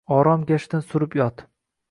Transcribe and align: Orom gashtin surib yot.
Orom 0.15 0.45
gashtin 0.51 0.83
surib 0.87 1.19
yot. 1.21 1.45